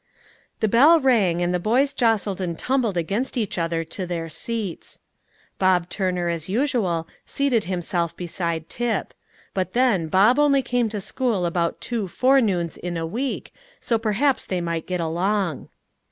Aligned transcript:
The 0.61 0.67
bell 0.67 0.99
rang, 0.99 1.43
and 1.43 1.53
the 1.53 1.59
boys 1.59 1.93
jostled 1.93 2.41
and 2.41 2.57
tumbled 2.57 2.97
against 2.97 3.37
each 3.37 3.59
other 3.59 3.83
to 3.83 4.07
their 4.07 4.29
seats. 4.29 4.99
Bob 5.59 5.89
Turner, 5.89 6.27
as 6.27 6.49
usual, 6.49 7.07
seated 7.23 7.65
himself 7.65 8.17
beside 8.17 8.67
Tip; 8.67 9.13
but 9.53 9.73
then 9.73 10.07
Bob 10.07 10.39
only 10.39 10.63
came 10.63 10.89
to 10.89 11.01
school 11.01 11.45
about 11.45 11.79
two 11.81 12.07
forenoons 12.07 12.77
in 12.77 12.97
a 12.97 13.05
week, 13.05 13.53
so 13.79 13.99
perhaps 13.99 14.47
they 14.47 14.59
might 14.59 14.87
get 14.87 14.99
along. 14.99 15.69